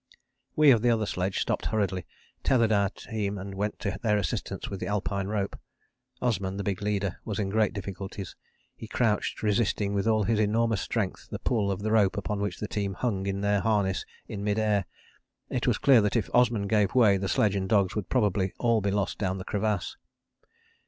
We 0.55 0.71
of 0.71 0.81
the 0.81 0.89
other 0.89 1.05
sledge 1.05 1.37
stopped 1.39 1.67
hurriedly, 1.67 2.07
tethered 2.43 2.71
our 2.71 2.89
team 2.89 3.37
and 3.37 3.53
went 3.53 3.77
to 3.81 3.99
their 4.01 4.17
assistance 4.17 4.67
with 4.67 4.79
the 4.79 4.87
Alpine 4.87 5.27
rope. 5.27 5.55
Osman, 6.23 6.57
the 6.57 6.63
big 6.63 6.81
leader, 6.81 7.19
was 7.23 7.37
in 7.37 7.51
great 7.51 7.71
difficulties. 7.71 8.35
He 8.75 8.87
crouched 8.87 9.43
resisting 9.43 9.93
with 9.93 10.07
all 10.07 10.23
his 10.23 10.39
enormous 10.39 10.81
strength 10.81 11.27
the 11.29 11.37
pull 11.37 11.69
of 11.71 11.83
the 11.83 11.91
rope 11.91 12.17
upon 12.17 12.39
which 12.41 12.57
the 12.59 12.67
team 12.67 12.95
hung 12.95 13.27
in 13.27 13.41
their 13.41 13.59
harness 13.59 14.03
in 14.27 14.43
mid 14.43 14.57
air. 14.57 14.85
It 15.51 15.67
was 15.67 15.77
clear 15.77 16.01
that 16.01 16.15
if 16.15 16.31
Osman 16.33 16.65
gave 16.67 16.95
way 16.95 17.17
the 17.17 17.29
sledge 17.29 17.55
and 17.55 17.69
dogs 17.69 17.95
would 17.95 18.09
probably 18.09 18.53
all 18.57 18.81
be 18.81 18.89
lost 18.89 19.19
down 19.19 19.37
the 19.37 19.45
crevasse. 19.45 19.97